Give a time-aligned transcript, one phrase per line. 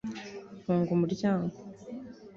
[0.63, 1.57] funga umuryango